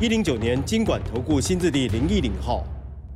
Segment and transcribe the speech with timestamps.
[0.00, 2.64] 一零九年经管投顾新字第零一零号。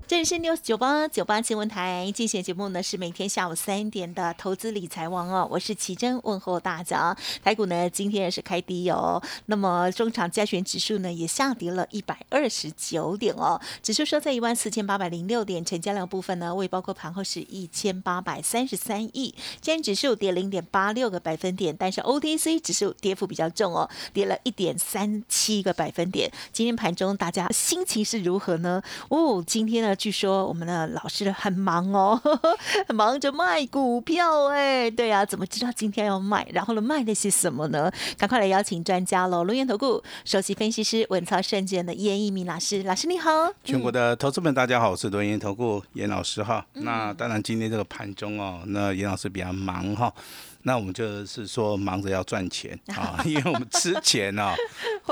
[0.09, 7.15] 这里是 news 九八九八新闻台，进行节目呢是每天下午三点的投资理财王哦，我是奇珍问候大家。
[7.45, 26.33] 台股呢今天也是开低哦，那么中场加权指数呢也下跌了一百二十九点哦，指数收在一万四千八百零六点，成交量部分呢未包括盘后是一千八百三十三亿，今天指数跌零点八六个百分点，但是 OTC 指数跌幅比较重哦，跌了一点三七个百分点。
[26.51, 28.83] 今天盘中大家心情是如何呢？
[29.11, 29.98] 哦，今天呢？
[29.99, 32.19] 据说我们的老师很忙哦，
[32.95, 36.47] 忙着卖股票哎，对啊，怎么知道今天要卖？
[36.53, 37.91] 然后呢，卖的是什么呢？
[38.17, 39.43] 赶快来邀请专家喽！
[39.43, 43.31] 龙岩投顾首席分析师文操胜券的严一鸣老师，老师你好。
[43.65, 46.65] 全国的投资们，大家好，我是龙岩投顾严老师哈。
[46.75, 50.15] 那当然，今天这个盘中哦，那严老师比较忙哈。
[50.63, 54.53] 那我们就是说忙着要赚钱啊， 因为我们之前呢，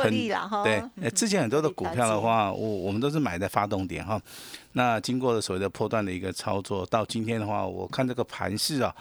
[0.02, 0.62] 获利了哈。
[0.62, 4.20] 对， 之前很多的股票的话，我我们都是买在发动点哈。
[4.72, 8.94] 那经过了所谓的破断的一个操作，到今天的话，我看这个盘势啊，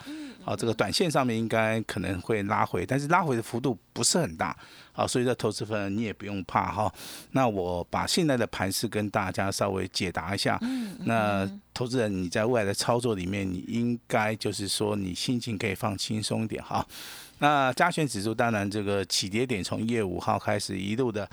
[0.44, 4.56] 啊，这个短线上面应该可能会拉回，但是拉回的幅度不是很大，
[4.96, 6.92] 啊，所以在投资分你也不用怕哈。
[7.32, 10.58] 那我把现在的盘势跟大家稍微解答一下。
[11.04, 16.84] 那投资人你在未来的操作里面，你应该就是说你心情可以放轻松一点哈。
[17.38, 21.28] 那加权指数当然这个起跌点从一月五号开始一路的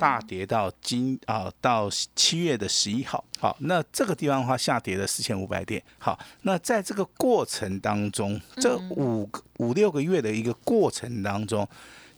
[0.00, 11.68] 大跌到今啊到七月的十一号，好，那这个地方的话下跌了四千五百点，好，那在这个过程当中，这五五六个月的一个过程当中，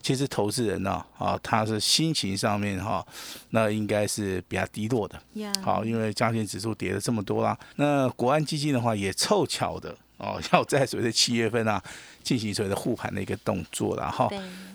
[0.03, 3.07] 其实投资人呢啊他是心情上面哈，
[3.51, 5.21] 那应该是比较低落的，
[5.63, 9.97] 好，因为加权指数跌了这么多啦，那国安基金的话也凑巧的。
[10.19, 11.79] 哦， 要在所谓的七月份啊，
[12.23, 14.27] 进行所谓的护盘的一个动作了哈。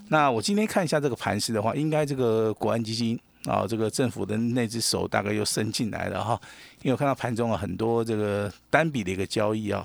[0.10, 6.40] 那我今天看一下这个盘势的话，应该这个国安基金啊，这个政府的那只手大概又伸进来了哈。
[6.84, 9.84] 因为我看到盘中啊很多这个单笔的一个交易啊，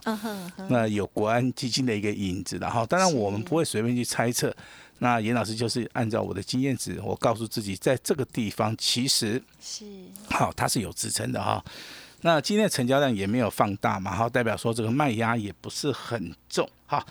[0.69, 2.85] 那有国安基金的一个影子的哈。
[2.85, 4.55] 当然我们不会随便去猜测。
[4.99, 9.85] 那严老师就是按照我的经验值，我告诉自己，在这个地方其实是
[10.31, 11.63] 好，它是有支撑的哈。
[12.23, 17.05] 那今天的成交量也没有放大嘛，好，代表说这个卖压也不是很重，哈，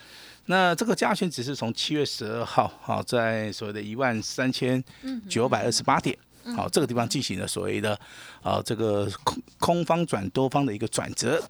[0.48, 4.84] 那这个加权只是从七月十二号，好，在所谓的一万三千
[5.30, 6.18] 九百二十八点，
[6.56, 7.98] 好，这个地方进行了所谓的
[8.42, 11.42] 啊这个空空方转多方的一个转折，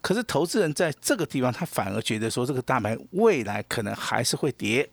[0.00, 4.88] 可是投资人在这个地方他反而觉得说这个大盘未来可能还是会跌。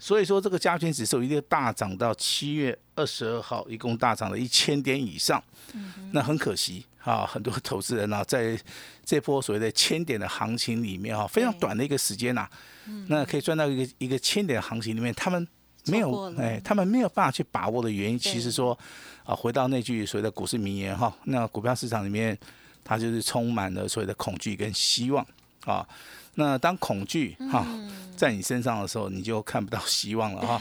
[0.00, 5.40] 所以说，这个加权指数一定大涨到七月二十二号，一共大涨了一千点以上。
[6.12, 8.58] 那很可惜啊，很多投资人啊，在
[9.04, 12.48] 这波所谓的千点的行情里面啊，非常短的一个时间呐，
[13.08, 15.46] 那可以赚到一个一个千点行情里面，他们
[15.86, 18.76] 没有哎，他们没有办法去把握的原因，其实说
[19.24, 22.36] 啊，回到那句所谓的股市名言哈，那股票市场里面，
[22.82, 25.24] 它就是充满了所谓的恐惧跟希望
[25.64, 25.86] 啊。
[26.34, 27.66] 那当恐惧哈
[28.16, 30.58] 在你身上的时候，你就看不到希望了哈。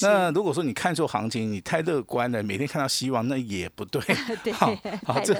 [0.00, 4.00] 那如果说你看错行情，你太乐观了，每天看到希望，那也不对。
[4.42, 5.34] 对，好，这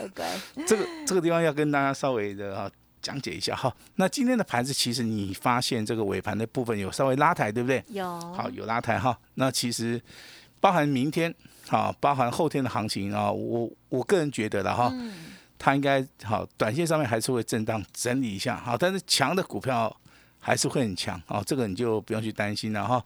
[0.67, 3.73] 这个这个地方要跟大家稍微的哈讲解一下哈。
[3.95, 7.83] 那今天的盘子其实你发现这个尾盘的部分有稍微拉抬，对不对？
[7.89, 8.21] 有。
[8.33, 9.17] 好，有拉抬哈。
[9.35, 9.99] 那其实
[10.59, 11.33] 包含明天
[11.69, 14.93] 好，包含后天的行情啊，我我个人觉得了哈。
[15.63, 19.95] 它应该好，短线上面还是会震荡整理一下，好，但是强的股票
[20.39, 23.05] 还是会很强，哦，这个你就不用去担心了哈。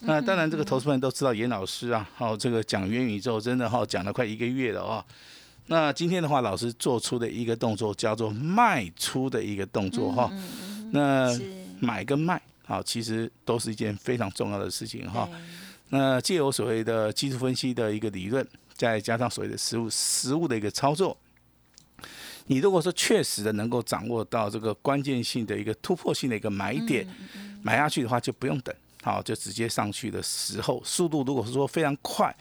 [0.00, 5.04] 那当然，这个投资人都知道严老师啊，好，这个讲元宇宙真的哈讲了快一个月了哦。
[5.66, 10.32] 那今天的话，老师做出的一个动作叫做卖出的一个动作哈。
[10.92, 11.28] 那
[11.80, 15.28] 买跟卖，好，其实都是一件非常重要的事情哈。
[15.90, 21.14] 那借由所谓的技术分析的一个理论，再加上所谓的实物实物的一个操作。
[22.50, 27.06] 你如果说确实的能够掌握到这个关键性的一个突破性的一个买点，
[27.62, 28.74] 买下去的话就不用等，
[29.04, 32.34] 好就直接上去的时候，速度如果是说非常快，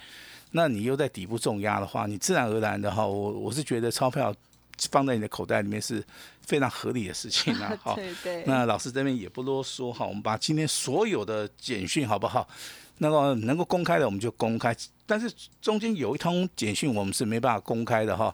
[0.53, 4.33] 那你又在底部重压的话，你自然而然的哈，我我是觉得钞票
[4.89, 6.03] 放在你的口袋里面是
[6.41, 7.77] 非常合理的事情啊。
[7.79, 7.95] 好，
[8.47, 12.49] 那老师这边也不啰嗦哈，我们把今天所有的简讯好不好？
[12.97, 14.75] 那个能够公开的我们就公开。
[15.05, 18.33] 但是中间有一通简讯我们是没办法公开的哈，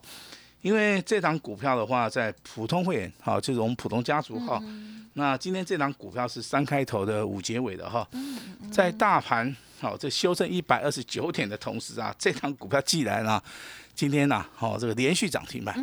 [0.65, 4.59] 因为这档股票的话，在普通会员哈，就是我们普通家族哈，
[5.13, 8.07] 那今天这档股票是三开头的五结尾的哈，
[8.71, 13.39] 在大盘好这修正一百二十九点的同时啊，这档股票既然啊，
[13.94, 15.77] 今天呐，好这个连续涨停板，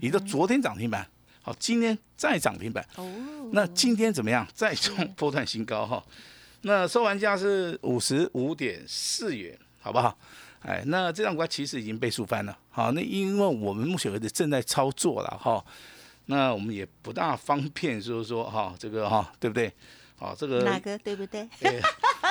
[0.00, 1.06] 一个昨天涨停板，
[1.42, 3.06] 好今天再涨停板，哦，
[3.52, 4.48] 那今天怎么样？
[4.54, 6.02] 再创波段新高哈。
[6.62, 10.16] 那收盘价是五十五点四元，好不好？
[10.66, 15.62] 哎，那这张股票其实已经被数翻了，好，那因为我们目前为止正在操作了哈，
[16.26, 19.72] 那我们也不大方便，就是说哈，这个哈，对不对？
[20.16, 21.46] 好，这个哪个对不对？
[21.60, 21.82] 对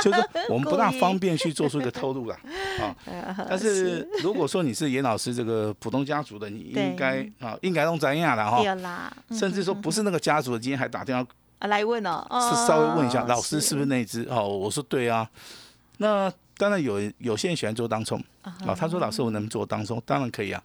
[0.01, 0.19] 就是
[0.50, 2.35] 我们不大 方便去做出一个透露了，
[2.81, 2.95] 啊，
[3.50, 9.13] 但是 如果说你是严老师这个普通家族的，你应该啊，应该弄怎样了哈？
[9.29, 11.25] 甚至说不是那个家族的，今天还打电话。
[11.68, 14.47] 来问哦，是稍微问一下老师是不是那只哦？
[14.47, 15.29] 我说对啊，
[15.97, 16.31] 那
[16.63, 18.74] 当然有有些人喜欢做当冲啊。
[18.74, 20.63] 他说老师我能做当冲，当然可以啊。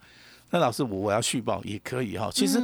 [0.51, 2.31] 那老师我我要续报也可以哈。
[2.33, 2.61] 其实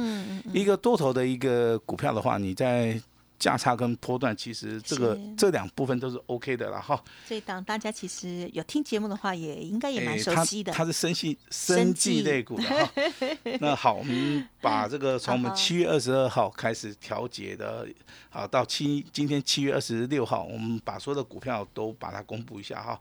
[0.53, 3.01] 一个多头的一个股票的话，你在。
[3.37, 7.01] 价差跟波段，其实这个这两部分都是 OK 的了哈。
[7.27, 10.71] 这一档大家其实有听节目的话，也应该也蛮熟悉的。
[10.71, 12.91] 它是生系生技类股的哈。
[13.59, 17.87] 那好，我们把这个从我们 七月二十二号开始调节的，
[18.29, 22.99] 好到七今天七月二十六号，我们把所有的股票都把它公布一下哈。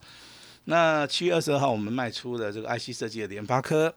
[0.64, 3.94] 那七月二十二号我们卖出的这个 IC 设计的联发科，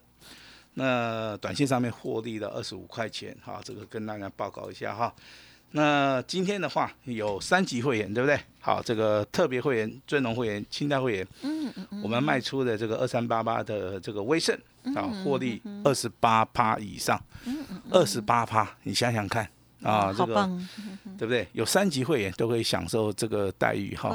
[0.76, 5.14] 那短线上面获利了二十五块钱哈，这个跟大家报告一下哈。
[5.72, 8.40] 那今天的话有三级会员，对不对？
[8.60, 14.58] 好，这个特别会员、尊荣会员、清代会员，嗯嗯嗯，我们卖出的这个二三八八的这个威盛
[14.96, 17.22] 啊，获利二十八趴以上，
[17.92, 19.48] 二十八趴，你想想看
[19.82, 20.50] 啊，这个
[21.18, 21.48] 对不对？
[21.54, 24.10] 有三级会员都可以享受这个待遇哈，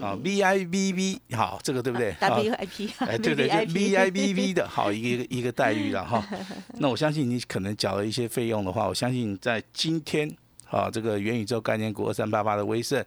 [0.00, 6.26] 啊！V I V V 好，这个对不对？W I P 哎，对对对，V I V V 的好一个一个待遇了哈。
[6.78, 10.34] 那我相信你可能缴了一些费用的话，我相信在今天。
[10.70, 13.04] 啊，这个元宇宙概念股二三八八的威盛，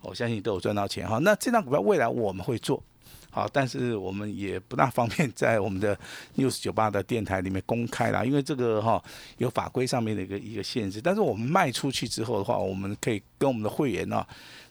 [0.00, 1.18] 我相信都有赚到钱哈。
[1.18, 2.82] 那这张股票未来我们会做，
[3.30, 5.98] 好，但是我们也不大方便在我们的
[6.36, 9.02] news 九八的电台里面公开啦，因为这个哈
[9.38, 11.00] 有法规上面的一个一个限制。
[11.00, 14.24] 但是我们卖出去之后的话，我们可以跟我们的会员呢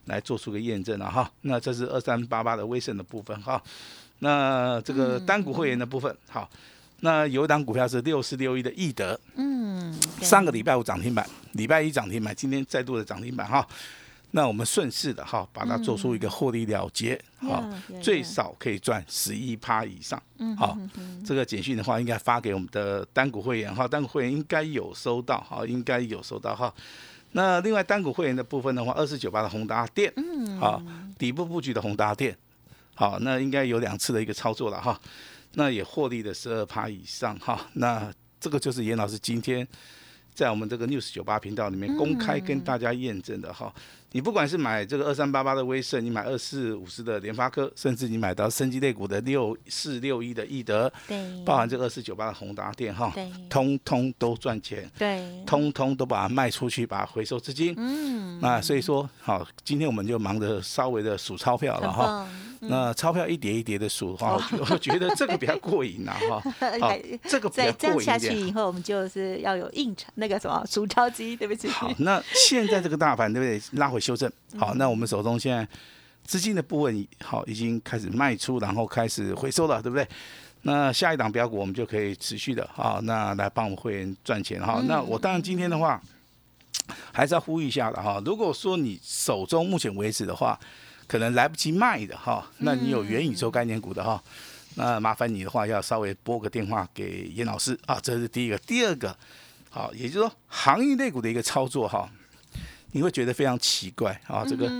[0.05, 1.29] 来做出个验证了哈。
[1.41, 3.61] 那这是二三八八的威盛的部分哈。
[4.19, 6.49] 那这个单股会员的部分好。
[7.01, 13.65] 那有一档股票是六四六一的易德，嗯，上个礼拜五涨停板，礼拜一涨停板，今天再度的涨停板哈。
[14.31, 17.67] 那我们顺势的哈，把它做出一个获利了结，好，
[17.99, 20.21] 最少可以赚十一趴以上，
[20.55, 20.77] 好，
[21.25, 26.71] 这个简讯的话应该发给我们的单股会员哈，单股会员应该有收到哈，应该有收到哈。
[27.31, 30.79] 那另外单股会员的部分的话，二四九八的宏达电，嗯，好，
[31.17, 32.37] 底部布局的宏达电，
[32.93, 34.99] 好，那应该有两次的一个操作了哈。
[35.53, 39.67] 那也获利的十二趴以上哈，那这个就是严老师今天
[40.33, 43.73] 在我们这个 news 九八频道里面公开跟大家验证的哈。
[44.11, 62.27] 你不管是买这个二三八八的威盛，你买二四五十的联发科，甚至你买到升级类股的六四六一的易德，对，包含这二四九八的宏达电哈，对，通通都赚钱，对，通通都把它卖出去，把它回收资金，嗯，那所以说好，今天我们就忙着稍微的数钞票了哈。
[62.61, 64.37] 那钞票一叠一叠的数的话，
[64.69, 66.41] 我觉得这个比较过瘾呐 哈。
[66.81, 71.69] 好，这个比较过瘾下去以后，我们就是要有印钞那个什么数钞机，对不起。
[71.69, 73.79] 好，那现在这个大盘对不对？
[73.79, 74.31] 拉回修正。
[74.57, 75.67] 好，那我们手中现在
[76.25, 80.07] 资金的部分好已经开始卖出，然后开始回收了，对不对？
[80.63, 84.81] 那下一档标股我们就可以持续的啊，那来帮我们会员赚钱哈。
[84.87, 86.01] 那我当然今天的话
[87.13, 88.21] 还是要呼吁一下的哈。
[88.25, 90.59] 如果说你手中目前为止的话，
[91.07, 94.21] 可能来不及卖的哈，那你有元宇宙概念股的哈，
[94.75, 98.57] 那麻烦你的话要稍微拨个电话给严老师啊，这是第一个。
[98.59, 99.15] 第二个，
[99.69, 102.11] 好，也就是说行业类股的一个操作哈，
[102.91, 104.71] 你会觉得非常奇怪啊，这个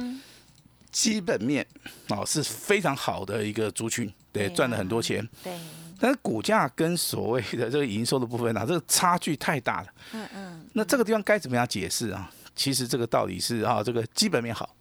[0.91, 1.65] 基本面
[2.07, 5.53] 啊是非常好的一个族群，对，赚了很多钱，对，
[5.99, 12.31] 但是股价跟所谓的这个营收的部分啊，这个差距太大了，嗯嗯，那这个地方该怎么样解释啊？
[12.55, 14.75] 其实这个道理是啊，这个基本面好。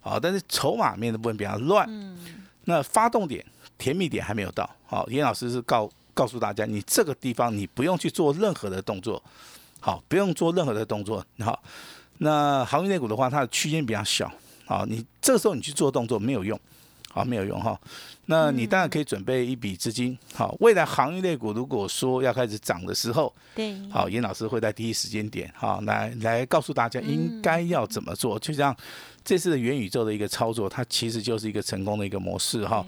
[0.00, 1.86] 好，但是筹码面的部分比较乱。
[1.88, 2.18] 嗯，
[2.64, 3.42] 那发动点、
[3.78, 4.68] 甜蜜点还没有到。
[4.84, 9.22] 好，严老师是告告诉大家，你这个地方你不用去做任何的动作。
[9.80, 11.24] 好，不用做任何的动作。
[11.38, 11.62] 好，
[12.18, 14.30] 那行业内股的话，它的区间比较小。
[14.66, 16.58] 好，你这个时候你去做动作没有用。
[17.10, 17.80] 好，没有用哈。
[18.26, 20.18] 那你当然可以准备一笔资金。
[20.34, 28.36] 好，未来行业类股如果说要开始涨的时候，对，好，严老师会在第一时间点，好，来来告诉大家应该要怎么做。
[28.40, 28.76] 就像
[29.24, 32.84] 这次的元宇宙的一个操作，它其实就是一个成功的一个模式哈。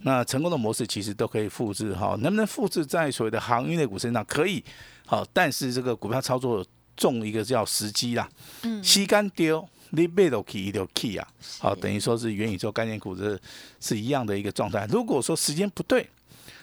[0.00, 4.24] 那成功的模式其实都可以复制哈，能不能复制在所谓的航运类股身上？
[4.24, 4.64] 可以，
[5.04, 6.64] 好，但是这个股票操作
[6.96, 8.28] 重一个叫时机啦，
[8.62, 13.38] 嗯，吸干丢，你背都 key 都 key 啊，好，等于说是元宇宙概念股是
[13.80, 14.86] 是一样的一个状态。
[14.90, 16.08] 如果说时间不对，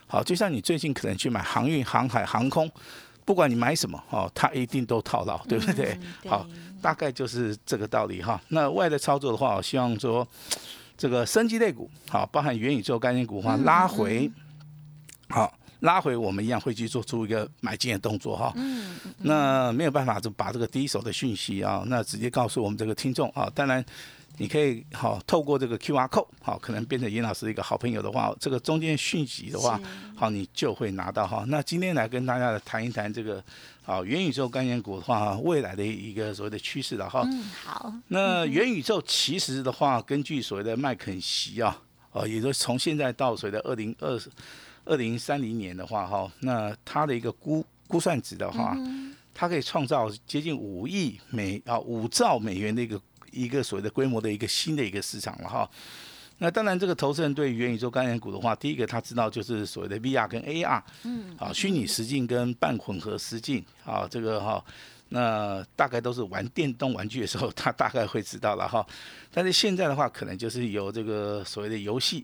[0.08, 2.70] 好，就像你最近可能去买航运、航海、航空，
[3.24, 5.98] 不管你买什么，哦，它一定都套牢，对不对？
[6.28, 6.48] 好，
[6.82, 8.42] 大概就是这个道理哈。
[8.50, 10.28] 那外的操作的话，我希望说。
[10.96, 14.32] 这个升级类股好，包含元宇宙概念股的话拉回，
[15.28, 15.52] 好
[15.84, 18.52] 拉回，我们一样会去做出一个买进的动作哈。
[18.58, 23.50] 嗯，那没有办法就把这个第一手的讯息啊，那直接告诉我们这个听众啊。
[23.56, 23.86] 当然。
[24.38, 29.80] 你可以好透过这个 Q R code 好，可能变成严老师一个好朋友的话，这个中间讯息的话，
[30.16, 31.46] 好你就会拿到哈。
[31.50, 33.44] 那今天来跟大家谈一谈这个
[33.84, 37.22] 好元宇宙概念股的话，未来的一个所谓的趋势了哈。
[37.28, 37.94] 嗯，好。
[38.08, 41.80] 那元宇宙其实的话，根据所谓的麦肯锡啊，
[42.12, 44.20] 哦，也就是从现在到所谓的二零二
[44.86, 48.78] 二零三零年的话哈，那它的一个估估算值的话，
[49.34, 53.00] 它可以创造接近五亿美啊五兆美元的一个。
[53.36, 55.68] 一个所谓的规模的一个新的一个市场了哈，
[56.38, 64.64] 那当然这个投资人对元宇宙概念股的话，第一个他知道就是所谓的 VR 跟 AR，嗯，啊，虚拟实境跟半混合实境，啊，这个哈，
[65.10, 68.86] 那大概都是玩电动玩具的时候，他大概会知道了哈。
[69.32, 72.24] 但是现在的话，可能就是由这个所谓的游戏，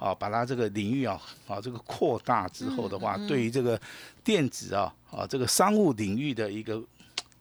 [0.00, 3.80] 啊，把它这个领域啊，啊，这个扩大之后的话，对于这个
[4.24, 6.82] 电子啊，啊，这个商务领域的一个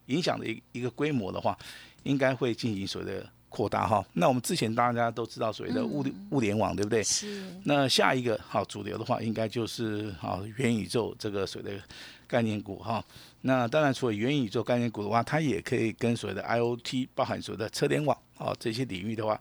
[0.07, 1.57] 影响的一一个规模的话。
[2.03, 7.03] 应该会进行所谓的扩大哈，那我们之前大家都知道所谓的物物联网对不对？
[7.03, 7.45] 是。
[7.65, 11.83] 那下一个好主流的话，应该就是好元宇宙这个所谓的
[12.25, 13.03] 概念股哈。
[13.41, 19.39] 那当然除了元宇宙概念股的话，它也可以跟所谓的 IOT 包含所谓的车联网啊这些领域的话，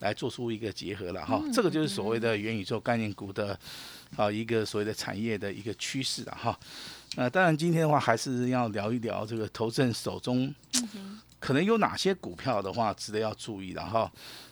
[0.00, 1.42] 来做出一个结合了哈。
[1.52, 3.58] 这个就是所谓的元宇宙概念股的
[4.16, 6.58] 啊一个所谓的产业的一个趋势了哈。
[7.16, 10.54] 那当然今天的话，还是要聊一聊这个投资人手中。
[11.38, 14.10] 可能有哪些股票的话值得要注意的哈？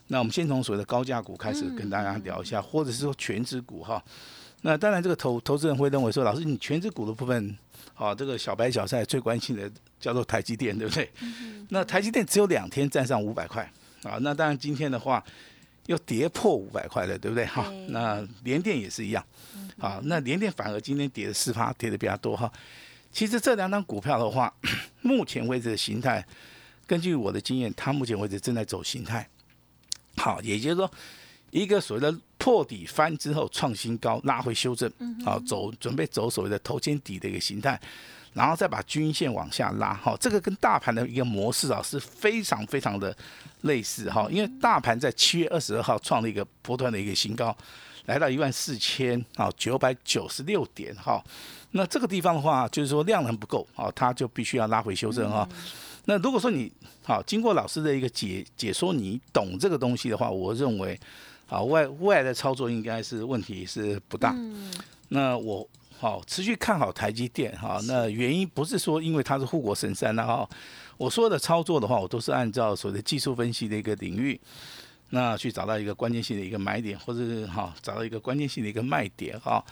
[0.08, 4.02] 那我们先从所谓的高价股开始跟大家聊一下，或者是说全指股哈。
[4.60, 7.56] 那当然，这个投投资人会认为说，老师你全指股的部分，
[7.94, 11.10] 啊，这个小白小菜最关心的叫做台积电，对不对？
[11.70, 13.68] 那台积电只有两天站上五百块
[14.04, 15.24] 啊，那当然今天的话
[15.86, 17.44] 又跌破五百块了，对不对？
[17.46, 19.24] 哈，那联电也是一样，
[19.78, 22.50] 啊，那联电反而今天跌的四趴，跌的比较多哈。
[23.12, 24.52] 其实这两张股票的话，
[25.02, 26.24] 目前为止的形态。
[26.86, 29.26] 根据我的经验，它目前为止正在走形态，
[30.18, 30.90] 好，也就是说，
[31.50, 34.92] 一个所谓的破底翻之后创新高，拉回修正，
[35.24, 37.80] 好，走准备走所谓的头肩底的一个形态，
[38.34, 43.16] 然后再把均线往下拉，哈，这个跟大盘的一个模式啊是非常非常的
[43.62, 47.56] 类似，哈，因为大盘在七月二十二号创了一个波段的一个新高，
[48.06, 51.24] 来到一万四千啊九百九十六点，哈，
[51.70, 55.48] 那这个地方的话，就是说量能不够，啊，它就必须要拉回修正，哈。
[56.06, 56.70] 那如果说你
[57.02, 61.00] 好经过老师的一个解解说，你懂这个东西的话，我认为，
[61.48, 64.36] 啊外外的操作应该是问题是不大。
[65.08, 65.66] 那我
[65.98, 70.48] 好持续看好台积电哈，那原因不是说因为它是护国神山然后
[70.96, 74.40] 我说的操作的话，我都是按照所谓的技术分析的一个领域。
[75.10, 79.64] 那去找到一个关键性的一个买点，或者是哈找到一个关键性的一个卖点哈，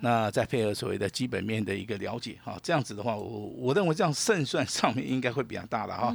[0.00, 6.12] 那再配合所谓的基本面的一个了解哈，这样子的话，我我认为这样胜算上面应该会比较大的哈。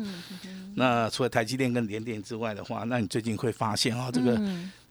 [0.76, 4.38] 那除了台积电跟联电之外的话，那你最近会发现哈这个。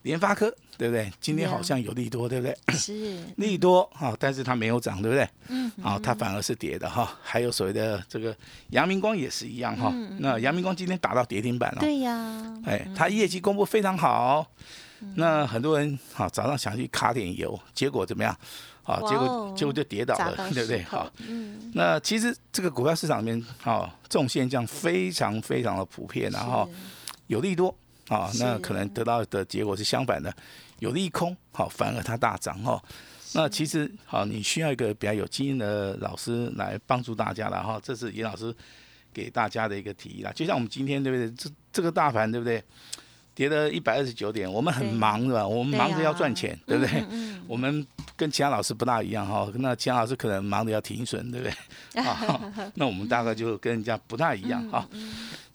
[0.05, 1.11] 联发科对不对？
[1.19, 2.57] 今天好像有利多，对不对？
[2.77, 5.29] 是 利多哈，但是它没有涨，对不对？
[5.49, 7.17] 嗯，好，它反而是跌的哈。
[7.23, 8.37] 还有所谓的这个
[8.71, 9.91] 阳明光也是一样哈。
[10.19, 11.81] 那阳明光今天打到跌停板了。
[11.81, 12.55] 对呀。
[12.67, 14.47] 哎，它业绩公布非常好。
[15.17, 18.37] 那很多人好早上想去卡点油，结果怎么样？
[18.83, 20.83] 好，结果结果就跌倒了，对不对？
[20.83, 21.11] 好。
[21.27, 21.73] 嗯。
[21.73, 26.69] 那其实这个股票市场里面，哈，这种现象非常非常的普遍，然后
[27.29, 27.75] 有利多。
[28.09, 30.35] 啊，那可能得到的结果是相反的，
[30.81, 32.83] 有利空，好，反而它大涨哈。
[33.35, 37.81] 那其实好，你需要一个比较有经验的老师来帮助大家了哈。
[37.83, 38.55] 这是严老师
[39.13, 40.31] 给大家的一个提议啦。
[40.33, 41.31] 就像我们今天对不对？
[41.33, 42.63] 这这个大盘对不对？
[43.35, 45.47] 跌了一百二十九点，我们很忙是吧？
[45.47, 47.05] 我们忙着要赚钱，对不对？
[47.47, 47.87] 我们
[48.17, 49.49] 跟其他老师不大一样哈。
[49.57, 52.03] 那其他老师可能忙着要停损，对不对？
[52.03, 54.89] 啊那我们大概就跟人家不大一样哈。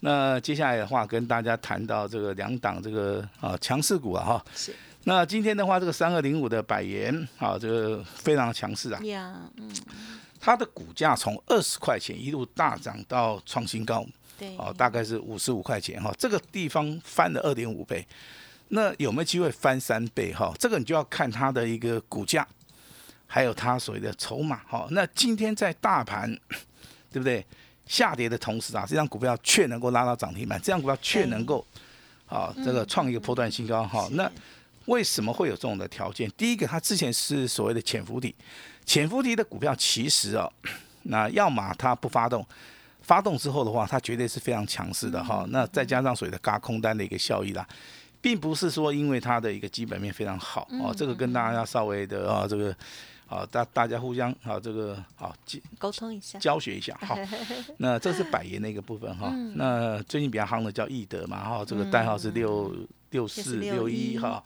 [0.02, 4.46] 那接下来的话，跟大家谈到这个两档这个啊强势股啊哈。
[4.56, 4.74] 是。
[5.06, 9.00] 那今天的话，这个三二零五的百元啊，这个非常强势啊。
[9.04, 9.72] 呀，嗯。
[10.42, 14.06] 它的股价从二十块钱一路大涨到创新高，
[14.40, 14.56] 对。
[14.58, 18.08] 哦，大概是五十五块钱哈，这个地方翻了二点五倍。
[18.70, 20.54] 那有没有机会翻三倍哈？
[20.58, 22.48] 这个你就要看它的一个股价，
[23.28, 24.88] 还有它所谓的筹码哈。
[24.92, 26.32] 那今天在大盘
[27.12, 27.44] 对不对
[27.88, 31.66] 下跌的同时啊，这张股票却能够拉到涨停板，这张股票却能够
[32.28, 34.08] 啊这个创一个波段新高哈。
[34.12, 34.32] 那
[34.86, 36.30] 为什么会有这种的条件？
[36.38, 38.36] 第一个，它之前是所谓的潜伏底，
[38.86, 40.48] 潜伏底的股票其实啊，
[41.04, 42.46] 那要么它不发动，
[43.10, 45.44] 发动之后的话，它绝对是非常强势的哈。
[45.50, 47.68] 那再加上所谓的嘎空单的一个效益啦，
[48.22, 52.76] 并不是说因为它的一个基本面非常好哦，这个跟大家稍微的啊这个。
[53.30, 55.36] 好，大大家互相好，这个好
[55.78, 56.98] 沟通一下，教学一下。
[57.00, 57.16] 好，
[57.78, 59.30] 那这是百元的一个部分哈。
[59.54, 62.76] 那最近比较夯的叫易德嘛，哈，这个代号是六
[63.12, 64.44] 六四六一哈。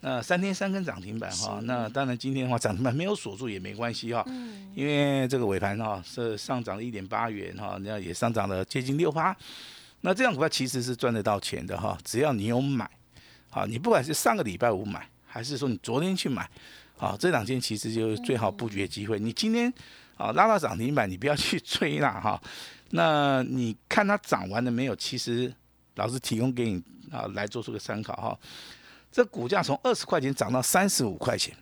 [0.00, 1.60] 那三天三根涨停板哈。
[1.62, 4.24] 那当然今天的话涨停板没有锁住也没关系哈。
[4.74, 9.36] 因为这个尾盘哈是上涨了一点八元哈，那也上涨了接近六八。
[10.00, 12.90] 那这样股票其实是赚得到钱的哈，只要你有买，
[13.50, 16.50] 好，你不管是上个礼拜五买，还是说你昨天去买。
[16.96, 19.18] 好，这两天其实就是最好布局的机会。
[19.18, 19.72] 你今天
[20.16, 22.40] 啊拉到涨停板，你不要去 追啦哈。
[22.90, 24.96] 那你看它涨完了没有？
[24.96, 25.52] 其实
[25.96, 28.38] 老师提供给你啊来做出个参考哈。
[29.12, 31.54] 这股价从二十块钱涨到三十五块钱，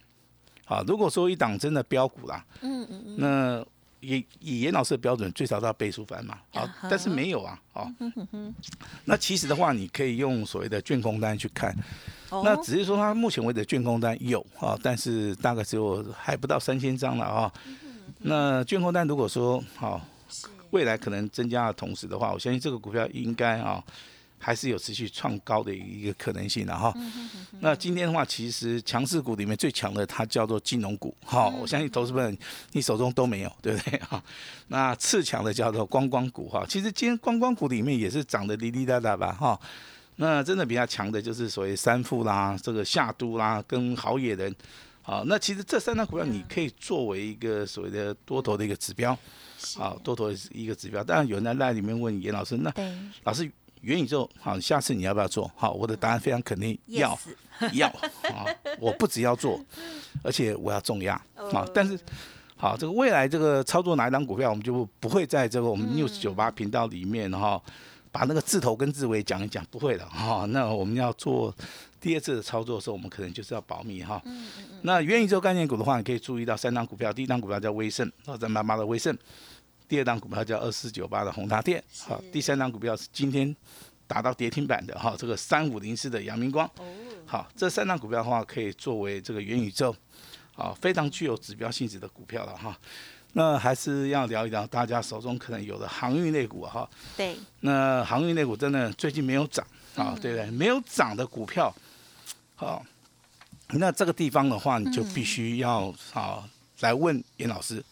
[0.66, 3.66] 啊，如果说一档真的标股啦，嗯嗯嗯，那
[4.04, 7.92] 以以严老师的标准，最少都要倍数翻嘛，好，但是没有啊，哦，
[9.04, 11.74] 那其实的话，你可以用所谓的卷空单去看。
[12.30, 17.52] 那只是说，它目前为止卷空单有啊，但是大概只有还不到三千张了啊。
[18.18, 20.00] 那卷空单如果说好，
[20.70, 23.82] 未来可能增加的同时的话，我相信这个股票应该啊，
[24.44, 26.92] 还是有持续创高的一个可能性的哈。
[27.60, 31.48] 那今天的话，其实强势股里面最强的，它叫做金融股哈。
[31.48, 32.36] 我相信投资们
[32.72, 34.22] 你手中都没有，对不对哈？
[34.68, 36.62] 那次强的叫做观光股哈。
[36.68, 39.58] 其实今天观光股里面也是涨得滴滴答答吧哈。
[40.16, 44.54] 那真的比较强的就是所谓三富啦，这个夏都啦，跟好野人，
[45.02, 49.18] 好，那其实这三张股票你可以作为一个所谓的多头的一个指标，
[49.76, 51.02] 好，多头一个指标。
[51.02, 52.72] 当然有人在那里面问严老师，那
[53.24, 53.50] 老师
[53.84, 55.50] 元宇宙，好，下次你要不要做？
[55.54, 57.16] 好，我的答案非常肯定，要，
[57.74, 57.86] 要，
[58.22, 58.46] 啊，
[58.80, 59.62] 我不只要做，
[60.22, 61.14] 而且我要重压，
[61.52, 61.98] 啊，但是，
[62.56, 67.60] 好，这个未来这个操作哪一张股票，我们就不会在这个我们 news 九八频道里面哈。
[68.14, 70.44] 把那个字头跟字尾讲一讲，不会的哈。
[70.50, 71.52] 那我们要做
[72.00, 74.22] 第二次的操作的时候，我们可能就是要保密哈。
[74.82, 79.12] 那元宇宙概念股的话，你可以注意到三张股票，第一张股票叫威盛，二三八八的威盛；
[79.88, 83.54] 第二档股票叫二四九八的宏达电，好，第三档股票是今天
[84.06, 86.68] 达到跌停板的哈，这个三五零四的阳明光。
[87.26, 89.94] 好，这三张股票的话，可以作为这个元宇宙，
[90.56, 92.78] 啊，非常具有指标性质的股票了哈。
[93.32, 96.88] 那还是要聊一聊大家手中可能有的航运类股哈。
[97.16, 97.34] 对。
[97.60, 99.66] 那航运类股真的最近没有涨
[99.96, 100.50] 啊，对不对？
[100.50, 101.74] 没有涨的股票，
[102.54, 102.84] 好，
[103.70, 106.48] 那这个地方的话，你就必须要啊
[106.80, 107.82] 来问严老师。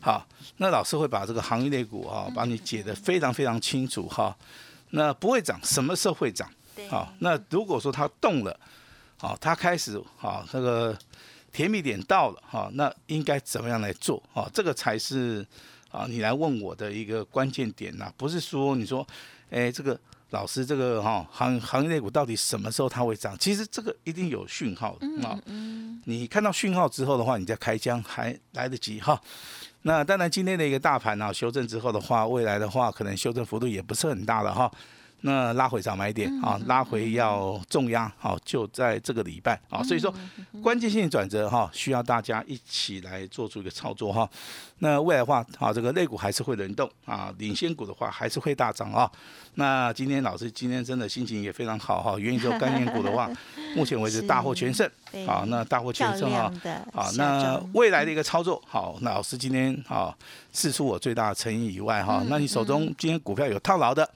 [0.00, 0.26] 好，
[0.58, 4.36] 那老师会把这个行业类股啊，帮你解得非常非常清楚哈。
[4.90, 6.50] 那不会涨，什么时候会涨？
[6.88, 8.58] 好，那如果说它动了，
[9.16, 10.96] 好，它开始好那个。
[11.54, 14.50] 甜蜜点到了哈，那应该怎么样来做哈？
[14.52, 15.46] 这个才是
[15.88, 19.06] 啊，你来问我的一个关键点呐，不是说你说，
[19.50, 19.96] 哎，这个
[20.30, 23.36] 老师这个哈行行业内股到底什么时候它会涨？
[23.38, 25.38] 其实这个一定有讯号的啊。
[26.06, 29.20] 你看到讯号之后的话，你再开枪还来得及哈。
[29.82, 34.70] 那当然今天的一个大盘啊修正之后的话，未来的话可能修正幅度也不是很大了哈。
[35.26, 40.12] 那拉回早买点啊，拉回要重压，好就在这个礼拜啊，所以说
[40.62, 44.28] 关键性转折哈，需要大家一起来做出一个操作哈。
[44.80, 49.10] 那未来的话啊，这个类股还是会轮动啊，领先股的话还是会大涨啊。
[49.54, 53.30] 那今天老师今天真的心情也非常好哈，元宇宙概念股的话，
[53.74, 54.86] 目前为止大获全胜
[55.26, 56.52] 啊，那大获全胜啊，
[56.92, 60.14] 啊，那未来的一个操作好，那老师今天啊，
[60.52, 64.06] 试出我最大的诚意以外哈，那你手中今天股票有套牢的。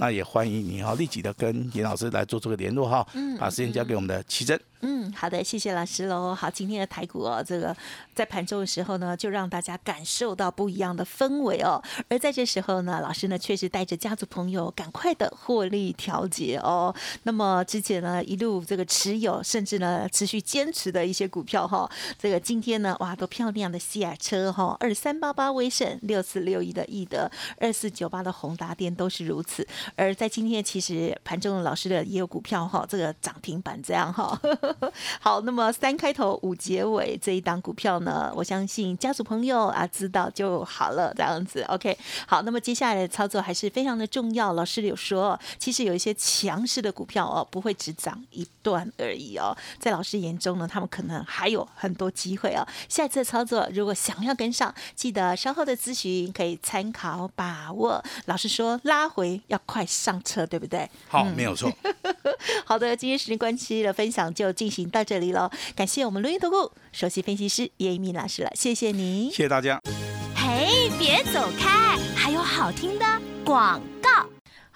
[0.00, 4.58] 那也欢迎你哈，立即的跟严老师来做这个联络哈，嗯把时间交给我们的奇珍。
[4.82, 6.34] 嗯，好的，谢谢老师喽。
[6.34, 7.76] 好，今天的台股哦，这个
[8.14, 11.82] 在盘中的时候呢，就让大家感受到不一样的氛围哦。
[12.08, 16.94] 而在这时候呢，老师呢确实带着家族朋友赶快的获利调节哦。
[17.24, 29.66] 那么之前呢一路这个持有，甚至呢持续坚持的一些股票哈，这个今天呢哇都漂亮的西雅车哈，二三八八威盛，六四六一的易德，二四九八的宏达电都是如此。
[29.94, 34.40] 而在今天其实盘中的老师的也有股票哈，这个涨停板这样哈。
[35.20, 41.62] 好，那么三开头五结尾这一档股票呢，我相信家族朋友啊知道就好了，这样子。
[41.62, 44.52] OK，好，那么接下来的操作还是非常的重要。
[44.52, 52.66] 老师有说，其实有一些强势的股票哦，不会只涨一段而已哦，在老师眼中呢，他们可能还有很多机会哦。
[52.88, 58.02] 下次的操作如果想要跟上，记得稍后的咨询可以参考把握。
[58.26, 60.88] 老师说拉回要快上车，对不对？
[61.08, 61.70] 好，没有错。
[62.64, 65.50] 好的，今天时间关系的分享就进行到这里了。
[65.74, 69.80] 感谢我们录音投顾首席分析师叶一鸣老师了，谢谢你，谢谢大家。
[70.36, 73.06] 嘿，别走开，还有好听的
[73.42, 73.89] 广告。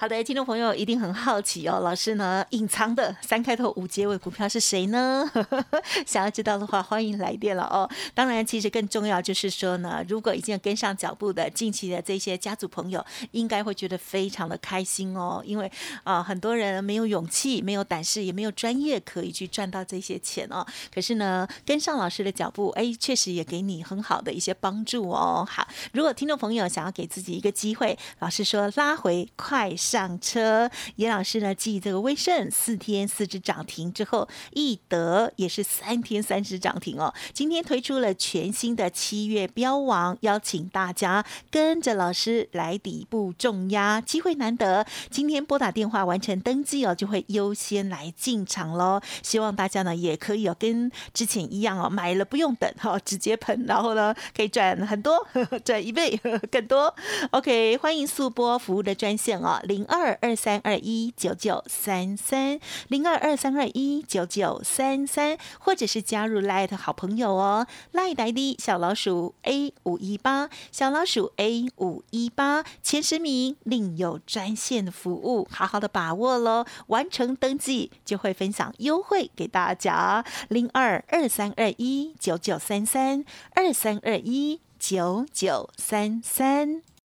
[0.05, 5.25] 好的，听众朋友一定很好奇哦，老师呢隐藏的三开头五结尾股票是谁呢？
[6.05, 7.88] 想要知道的话，欢迎来电了哦。
[8.12, 20.67] 当然，其实更重要就是说呢，如果已经跟上脚步的近期的这些家族朋友，应该会觉得非常的开心哦，因为啊，很多人没有勇气、没有胆识、也没有专业可以去赚到这些钱哦。
[20.95, 25.49] 可是呢，跟上老师的脚步，哎，确实也给你很好的一些帮助哦。
[25.51, 29.75] 好，如果听众朋友想要给自己一个机会，老师说拉回快。
[29.94, 31.54] 上车，严老师呢？
[31.54, 37.14] 继这个威盛四天四只涨停之后，易德也是三天三只涨停哦。
[37.33, 44.85] 今天推出了全新的七月标王，邀请大家跟着老师来底部重压，机会难得。
[45.12, 49.00] 今天拨打电话完成登记哦，就会优先来进场喽。
[49.22, 55.24] 希望大家呢也可以哦，跟之前一样哦，买了不用等哈，直接喷，然后呢可以赚很多，
[55.64, 56.92] 赚一倍 更多。
[57.30, 59.61] OK，欢迎速播服务的专线哦。
[59.75, 83.25] 零二二三二一九九三三，零二二三二一九九三三，或者是加入 Light 好朋友哦，Light ID 小老鼠 A 五一八，小老鼠 A 五一八，前十名另有专线服务，好好的把握喽，完成登记就会分享优惠给大家，零二二三二一九九三三，
[83.57, 86.93] 二三二一九九三三。